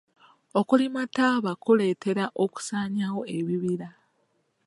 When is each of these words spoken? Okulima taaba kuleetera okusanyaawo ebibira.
Okulima 0.59 1.01
taaba 1.15 1.51
kuleetera 1.63 2.25
okusanyaawo 2.43 3.21
ebibira. 3.37 3.89